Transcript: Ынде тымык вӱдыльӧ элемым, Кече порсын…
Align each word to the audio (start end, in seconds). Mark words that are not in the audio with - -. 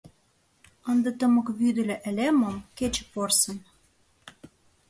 Ынде 0.91 1.09
тымык 1.19 1.47
вӱдыльӧ 1.59 1.95
элемым, 2.09 2.55
Кече 2.77 3.03
порсын… 3.11 3.57